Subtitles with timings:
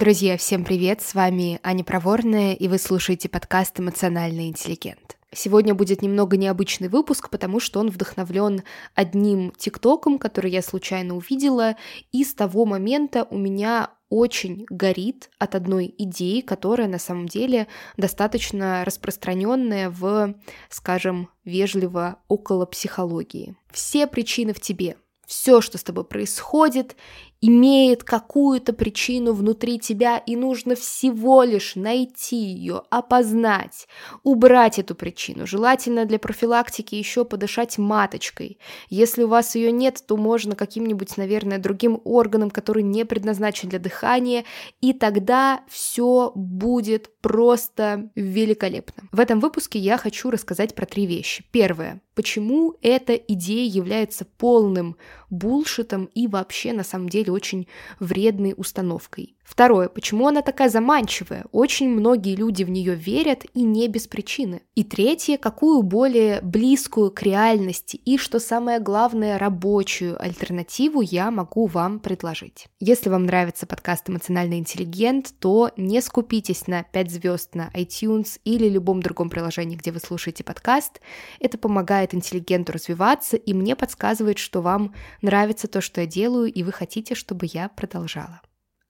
[0.00, 1.02] Друзья, всем привет!
[1.02, 5.18] С вами Аня Проворная, и вы слушаете подкаст «Эмоциональный интеллигент».
[5.30, 8.62] Сегодня будет немного необычный выпуск, потому что он вдохновлен
[8.94, 11.76] одним тиктоком, который я случайно увидела,
[12.12, 17.66] и с того момента у меня очень горит от одной идеи, которая на самом деле
[17.98, 20.34] достаточно распространенная в,
[20.70, 23.54] скажем, вежливо около психологии.
[23.70, 24.96] Все причины в тебе.
[25.26, 26.96] Все, что с тобой происходит,
[27.40, 33.88] имеет какую-то причину внутри тебя, и нужно всего лишь найти ее, опознать,
[34.22, 35.46] убрать эту причину.
[35.46, 38.58] Желательно для профилактики еще подышать маточкой.
[38.88, 43.78] Если у вас ее нет, то можно каким-нибудь, наверное, другим органом, который не предназначен для
[43.78, 44.44] дыхания,
[44.80, 49.04] и тогда все будет просто великолепно.
[49.12, 51.44] В этом выпуске я хочу рассказать про три вещи.
[51.50, 52.02] Первое.
[52.14, 54.96] Почему эта идея является полным
[55.30, 59.36] булшитом и вообще на самом деле очень вредной установкой.
[59.50, 59.88] Второе.
[59.88, 61.44] Почему она такая заманчивая?
[61.50, 64.62] Очень многие люди в нее верят и не без причины.
[64.76, 65.38] И третье.
[65.38, 72.68] Какую более близкую к реальности и, что самое главное, рабочую альтернативу я могу вам предложить.
[72.78, 78.68] Если вам нравится подкаст «Эмоциональный интеллигент», то не скупитесь на 5 звезд на iTunes или
[78.68, 81.00] любом другом приложении, где вы слушаете подкаст.
[81.40, 86.62] Это помогает интеллигенту развиваться и мне подсказывает, что вам нравится то, что я делаю, и
[86.62, 88.42] вы хотите, чтобы я продолжала.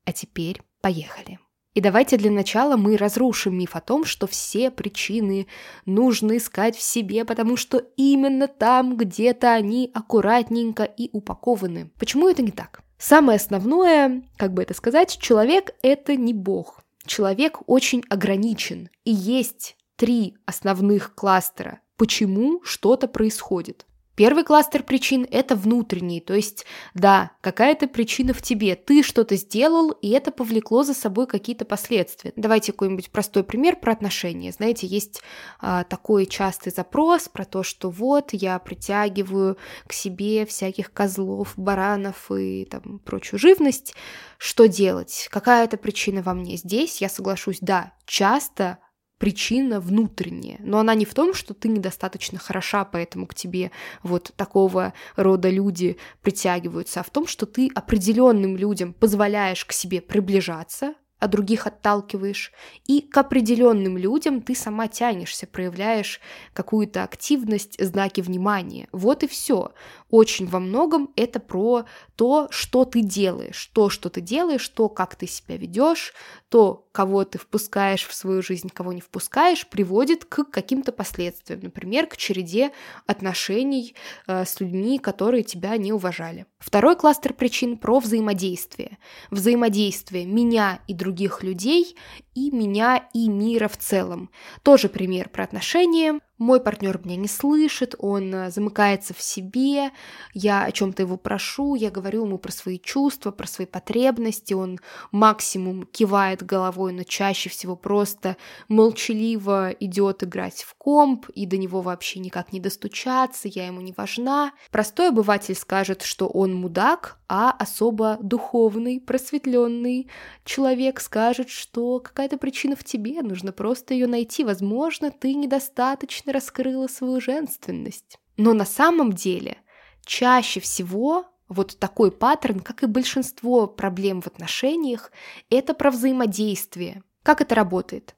[0.05, 1.39] А теперь поехали.
[1.75, 5.47] И давайте для начала мы разрушим миф о том, что все причины
[5.87, 11.93] нужно искать в себе, потому что именно там где-то они аккуратненько и упакованы.
[11.98, 12.83] Почему это не так?
[12.98, 16.83] Самое основное, как бы это сказать, человек— это не бог.
[17.06, 23.87] Человек очень ограничен, и есть три основных кластера, почему что-то происходит.
[24.21, 29.93] Первый кластер причин– это внутренний, то есть, да, какая-то причина в тебе, ты что-то сделал,
[29.93, 32.34] и это повлекло за собой какие-то последствия.
[32.37, 34.53] Давайте какой-нибудь простой пример про отношения.
[34.53, 35.22] Знаете, есть
[35.59, 39.56] а, такой частый запрос про то, что вот я притягиваю
[39.87, 43.94] к себе всяких козлов, баранов и там прочую живность.
[44.37, 45.28] Что делать?
[45.31, 46.59] Какая это причина во мне?
[46.59, 48.81] Здесь я соглашусь, да, часто
[49.20, 50.56] причина внутренняя.
[50.60, 53.70] Но она не в том, что ты недостаточно хороша, поэтому к тебе
[54.03, 60.00] вот такого рода люди притягиваются, а в том, что ты определенным людям позволяешь к себе
[60.00, 62.53] приближаться, а других отталкиваешь,
[62.86, 66.20] и к определенным людям ты сама тянешься, проявляешь
[66.54, 68.88] какую-то активность, знаки внимания.
[68.91, 69.72] Вот и все.
[70.08, 71.84] Очень во многом это про
[72.16, 76.14] то, что ты делаешь, то, что ты делаешь, то, как ты себя ведешь,
[76.48, 82.06] то, кого ты впускаешь в свою жизнь, кого не впускаешь, приводит к каким-то последствиям, например,
[82.06, 82.72] к череде
[83.06, 83.94] отношений
[84.26, 86.47] э, с людьми, которые тебя не уважали.
[86.58, 88.98] Второй кластер причин про взаимодействие.
[89.31, 91.09] Взаимодействие меня и других
[91.43, 91.97] людей
[92.34, 94.31] и меня, и мира в целом.
[94.62, 96.21] Тоже пример про отношения.
[96.41, 99.91] Мой партнер меня не слышит, он э, замыкается в себе,
[100.33, 104.79] я о чем-то его прошу, я говорю ему про свои чувства, про свои потребности, он
[105.12, 111.83] максимум кивает головой, но чаще всего просто молчаливо идет играть в комп, и до него
[111.83, 114.53] вообще никак не достучаться, я ему не важна.
[114.71, 120.09] Простой обыватель скажет, что он мудак, а особо духовный, просветленный
[120.45, 124.43] человек скажет, что какая-то причина в тебе, нужно просто ее найти.
[124.43, 128.19] Возможно, ты недостаточно раскрыла свою женственность.
[128.37, 129.59] Но на самом деле
[130.05, 135.11] чаще всего вот такой паттерн, как и большинство проблем в отношениях,
[135.51, 137.03] это про взаимодействие.
[137.23, 138.15] Как это работает?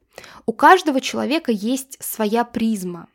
[0.47, 3.09] У каждого человека есть своя призма.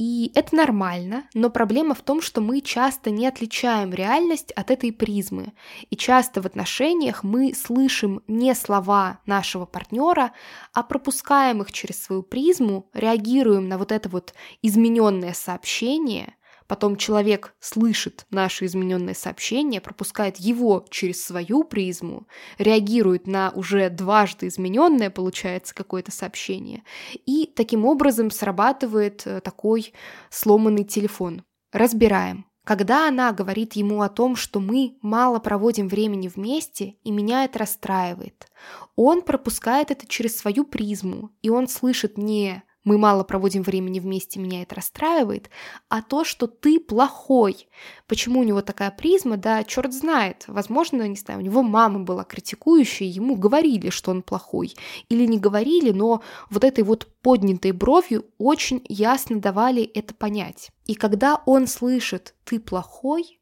[0.00, 4.92] И это нормально, но проблема в том, что мы часто не отличаем реальность от этой
[4.92, 5.52] призмы.
[5.90, 10.32] И часто в отношениях мы слышим не слова нашего партнера,
[10.72, 16.34] а пропускаем их через свою призму, реагируем на вот это вот измененное сообщение–
[16.70, 22.28] Потом человек слышит наше измененное сообщение, пропускает его через свою призму,
[22.58, 26.84] реагирует на уже дважды измененное, получается, какое-то сообщение.
[27.26, 29.92] И таким образом срабатывает э, такой
[30.30, 31.42] сломанный телефон.
[31.72, 32.46] Разбираем.
[32.62, 37.58] Когда она говорит ему о том, что мы мало проводим времени вместе, и меня это
[37.58, 38.46] расстраивает,
[38.94, 44.40] он пропускает это через свою призму, и он слышит не мы мало проводим времени вместе,
[44.40, 45.50] меня это расстраивает,
[45.88, 47.68] а то, что ты плохой.
[48.06, 50.44] Почему у него такая призма, да, черт знает.
[50.46, 54.74] Возможно, не знаю, у него мама была критикующая, ему говорили, что он плохой.
[55.08, 60.70] Или не говорили, но вот этой вот поднятой бровью очень ясно давали это понять.
[60.86, 63.39] И когда он слышит «ты плохой»,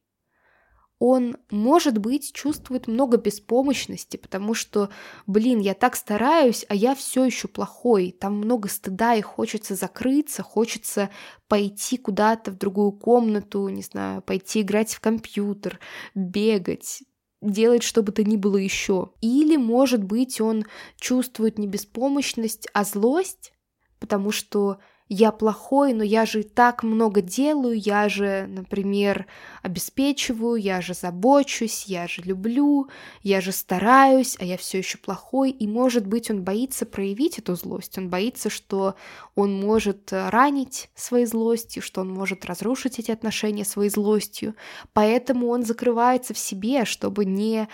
[0.99, 4.91] он, может быть, чувствует много беспомощности, потому что,
[5.27, 10.43] блин, я так стараюсь, а я все еще плохой, там много стыда, и хочется закрыться,
[10.43, 11.11] хочется
[11.47, 15.79] пойти куда-то в другую комнату, не знаю, пойти играть в компьютер,
[16.15, 17.03] бегать,
[17.41, 19.13] делать что бы то ни было еще.
[19.21, 20.65] Или, может быть, он
[20.97, 23.53] чувствует не беспомощность, а злость,
[24.01, 24.79] потому что
[25.09, 29.27] я плохой, но я же так много делаю, я же, например,
[29.63, 32.89] обеспечиваю, я же забочусь, я же люблю,
[33.23, 37.55] я же стараюсь, а я все еще плохой, и, может быть, он боится проявить эту
[37.55, 38.97] злость, он боится, что
[39.35, 44.55] он может ранить своей злостью, что он может разрушить эти отношения своей злостью,
[44.93, 47.69] поэтому он закрывается в себе, чтобы не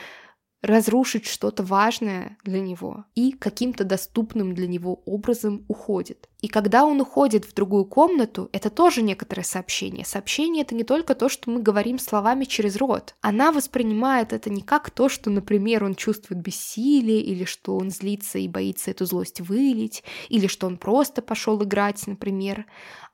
[0.65, 6.31] разрушить что-то важное для него и каким-то доступным для него образом уходит.
[6.41, 10.07] И когда он уходит в другую комнату, это тоже некоторое сообщение.
[10.07, 13.15] Сообщение это не только то, что мы говорим словами через рот.
[13.21, 18.39] Она воспринимает это не как то, что, например, он чувствует бессилие, или что он злится
[18.39, 22.65] и боится эту злость вылить, или что он просто пошел играть, например.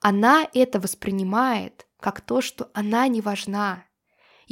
[0.00, 3.84] Она это воспринимает как то, что она не важна,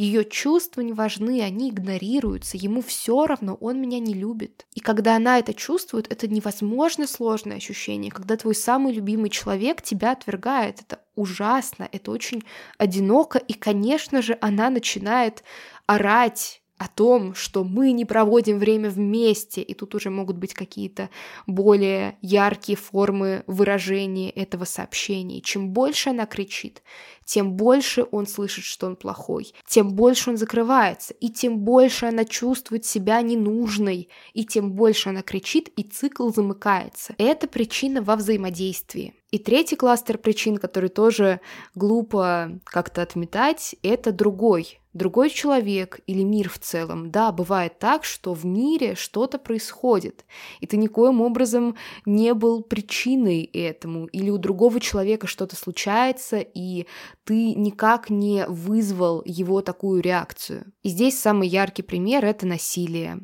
[0.02, 4.64] ее чувства не важны, они игнорируются, ему все равно, он меня не любит.
[4.74, 10.12] И когда она это чувствует, это невозможно сложное ощущение, когда твой самый любимый человек тебя
[10.12, 10.82] отвергает.
[10.82, 12.44] Это ужасно, это очень
[12.78, 15.42] одиноко, и, конечно же, она начинает
[15.86, 21.10] орать о том, что мы не проводим время вместе, и тут уже могут быть какие-то
[21.46, 25.40] более яркие формы выражения этого сообщения.
[25.40, 26.82] Чем больше она кричит,
[27.24, 32.24] тем больше он слышит, что он плохой, тем больше он закрывается, и тем больше она
[32.24, 37.14] чувствует себя ненужной, и тем больше она кричит, и цикл замыкается.
[37.18, 39.14] Это причина во взаимодействии.
[39.30, 41.40] И третий кластер причин, который тоже
[41.74, 44.80] глупо как-то отметать, это другой.
[44.94, 47.10] Другой человек или мир в целом.
[47.10, 50.24] Да, бывает так, что в мире что-то происходит,
[50.60, 51.76] и ты никоим образом
[52.06, 56.86] не был причиной этому, или у другого человека что-то случается, и
[57.24, 60.72] ты никак не вызвал его такую реакцию.
[60.82, 63.20] И здесь самый яркий пример— это насилие.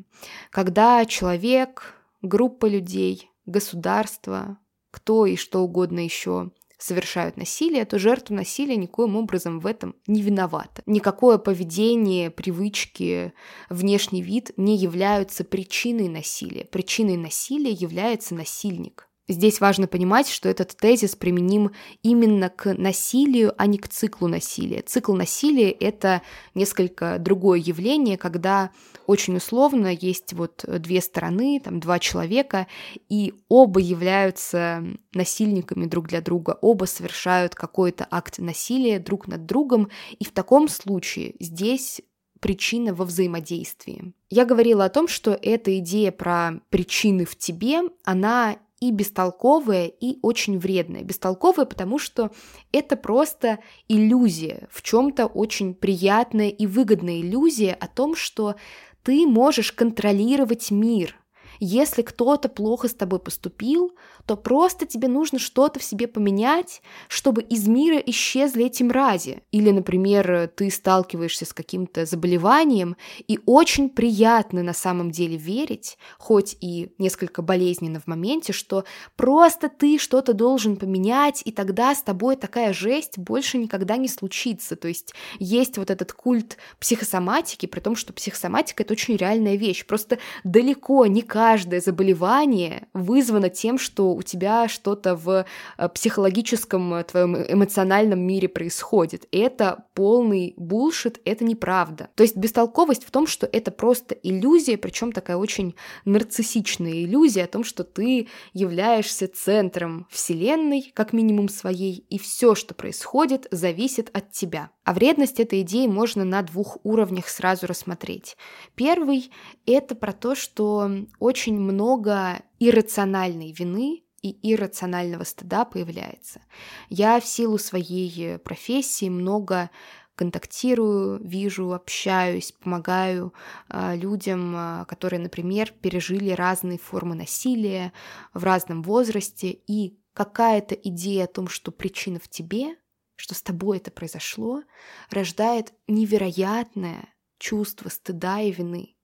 [0.51, 4.59] Когда человек, группа людей, государство,
[4.95, 10.21] кто и что угодно еще совершают насилие, то жертва насилия никоим образом в этом не
[10.21, 10.83] виновата.
[10.85, 13.33] Никакое поведение, привычки,
[13.69, 16.63] внешний вид не являются причиной насилия.
[16.63, 19.09] Причиной насилия является насильник.
[19.27, 21.71] Здесь важно понимать, что этот тезис применим
[22.03, 24.83] именно к насилию, а не к циклу насилия.
[24.83, 26.21] Цикл насилия— это
[26.53, 28.69] несколько другое явление, когда
[29.07, 32.67] очень условно есть вот две стороны, там два человека,
[33.09, 34.83] и оба являются
[35.13, 39.89] насильниками друг для друга, оба совершают какой-то акт насилия друг над другом,
[40.19, 42.01] и в таком случае здесь
[42.39, 44.13] причина во взаимодействии.
[44.29, 50.19] Я говорила о том, что эта идея про причины в тебе, она и бестолковое, и
[50.21, 51.03] очень вредное.
[51.03, 52.31] Бестолковое, потому что
[52.71, 58.55] это просто иллюзия, в чем-то очень приятная и выгодная иллюзия о том, что
[59.03, 61.15] ты можешь контролировать мир.
[61.59, 67.41] Если кто-то плохо с тобой поступил, то просто тебе нужно что-то в себе поменять, чтобы
[67.41, 69.43] из мира исчезли эти мрази.
[69.51, 72.95] Или, например, ты сталкиваешься с каким-то заболеванием,
[73.27, 78.83] и очень приятно на самом деле верить, хоть и несколько болезненно в моменте, что
[79.15, 84.75] просто ты что-то должен поменять, и тогда с тобой такая жесть больше никогда не случится.
[84.75, 89.85] То есть есть вот этот культ психосоматики, при том, что психосоматика— это очень реальная вещь.
[89.85, 95.45] Просто далеко не каждое заболевание вызвано тем, что у тебя что-то в
[95.77, 99.27] э, психологическом э, твоем эмоциональном мире происходит.
[99.31, 102.09] Это полный булшит, это неправда.
[102.15, 105.75] То есть бестолковость в том, что это просто иллюзия, причем такая очень
[106.05, 112.73] нарциссичная иллюзия о том, что ты являешься центром Вселенной, как минимум своей, и все, что
[112.73, 114.71] происходит, зависит от тебя.
[114.83, 118.37] А вредность этой идеи можно на двух уровнях сразу рассмотреть.
[118.75, 119.31] Первый—
[119.65, 126.41] это про то, что очень много иррациональной вины и иррационального стыда появляется.
[126.89, 129.69] Я в силу своей профессии много
[130.15, 133.33] контактирую, вижу, общаюсь, помогаю
[133.69, 137.91] э, людям, э, которые, например, пережили разные формы насилия
[138.33, 142.77] в разном возрасте, и какая-то идея о том, что причина в тебе,
[143.15, 144.63] что с тобой это произошло,
[145.09, 148.94] рождает невероятное чувство стыда и вины.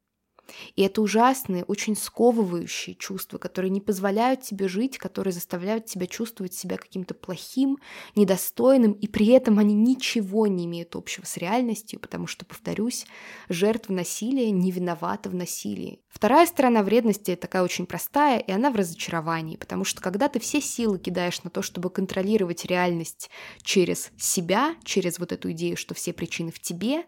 [0.75, 6.53] И это ужасные, очень сковывающие чувства, которые не позволяют тебе жить, которые заставляют тебя чувствовать
[6.53, 7.77] себя каким-то плохим,
[8.15, 13.05] недостойным, и при этом они ничего не имеют общего с реальностью, потому что, повторюсь,
[13.49, 16.01] жертва насилия не виновата в насилии.
[16.09, 20.61] Вторая сторона вредности такая очень простая, и она в разочаровании, потому что когда ты все
[20.61, 23.29] силы кидаешь на то, чтобы контролировать реальность
[23.63, 27.05] через себя, через вот эту идею, что все причины в тебе,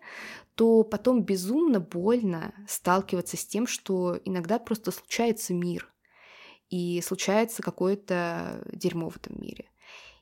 [0.55, 5.93] то потом безумно больно сталкиваться с тем, что иногда просто случается мир,
[6.69, 9.69] и случается какое-то дерьмо в этом мире,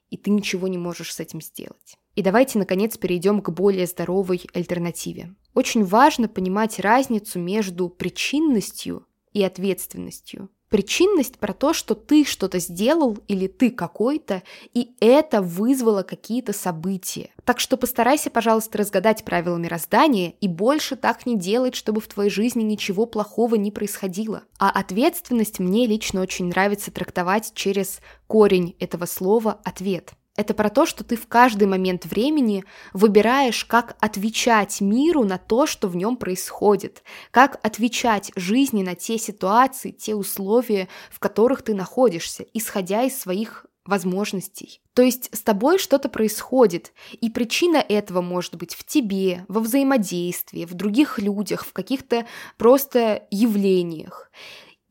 [0.10, 1.98] и ты ничего не можешь с этим сделать.
[2.16, 5.34] И давайте, наконец, перейдем к более здоровой альтернативе.
[5.54, 10.50] Очень важно понимать разницу между причинностью и ответственностью.
[10.72, 14.42] Причинность про то, что ты что-то сделал или ты какой-то,
[14.74, 17.32] и это вызвало какие-то события.
[17.44, 22.30] Так что постарайся, пожалуйста, разгадать правила мироздания и больше так не делать, чтобы в твоей
[22.30, 24.44] жизни ничего плохого не происходило.
[24.60, 30.14] А ответственность мне лично очень нравится трактовать через корень этого слова «ответ».
[30.38, 35.66] Это про то, что ты в каждый момент времени выбираешь, как отвечать миру на то,
[35.66, 41.76] что в нем происходит, как отвечать жизни на те ситуации, те условия, в которых ты
[41.76, 44.82] находишься, исходя из своих возможностей.
[44.94, 50.66] То есть с тобой что-то происходит, и причина этого может быть в тебе, во взаимодействии,
[50.66, 52.26] в других людях, в каких-то
[52.58, 54.32] просто явлениях.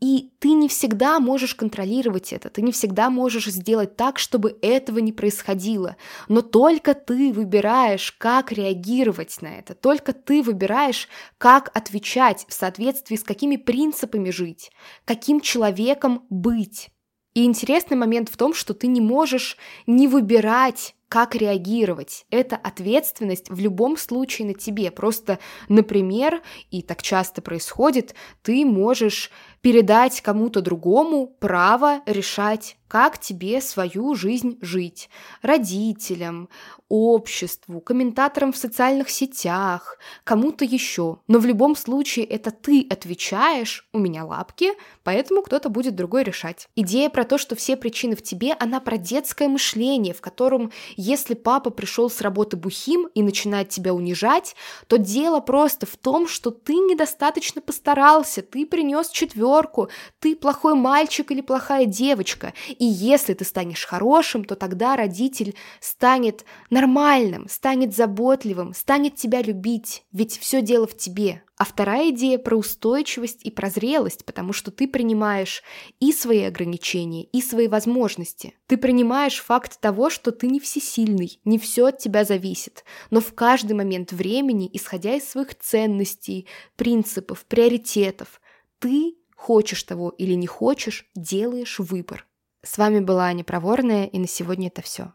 [0.01, 4.99] И ты не всегда можешь контролировать это, ты не всегда можешь сделать так, чтобы этого
[4.99, 5.97] не происходило.
[6.29, 13.17] Но только ты выбираешь, как реагировать на это, только ты выбираешь, как отвечать в соответствии
[13.17, 14.71] с какими принципами жить,
[15.05, 16.89] каким человеком быть.
[17.35, 22.25] И интересный момент в том, что ты не можешь не выбирать как реагировать.
[22.31, 24.93] Это ответственность в любом случае на тебе.
[24.93, 26.41] Просто, например,
[26.71, 34.59] и так часто происходит, ты можешь передать кому-то другому право решать, как тебе свою жизнь
[34.61, 35.11] жить.
[35.43, 36.49] Родителям,
[36.89, 41.19] обществу, комментаторам в социальных сетях, кому-то еще.
[41.29, 44.71] Но в любом случае это ты отвечаешь, у меня лапки,
[45.05, 46.69] поэтому кто-то будет другой решать.
[46.75, 51.35] Идея про то, что все причины в тебе, она про детское мышление, в котором если
[51.35, 54.55] папа пришел с работы бухим и начинает тебя унижать,
[54.87, 59.89] то дело просто в том, что ты недостаточно постарался, ты принес четверку,
[60.19, 62.53] ты плохой мальчик или плохая девочка.
[62.69, 70.05] И если ты станешь хорошим, то тогда родитель станет нормальным, станет заботливым, станет тебя любить,
[70.13, 71.43] ведь все дело в тебе.
[71.61, 75.63] А вторая идея про устойчивость и про зрелость, потому что ты принимаешь
[76.01, 78.55] и свои ограничения, и свои возможности.
[78.67, 83.35] Ты принимаешь факт того, что ты не всесильный, не все от тебя зависит, но в
[83.35, 88.41] каждый момент времени, исходя из своих ценностей, принципов, приоритетов,
[88.79, 92.27] ты Хочешь того или не хочешь, делаешь выбор.
[92.63, 95.15] С вами была Аня Проворная, и на сегодня это все.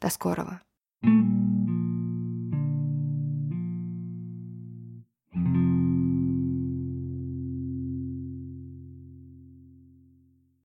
[0.00, 0.60] До скорого.
[1.02, 1.73] thank you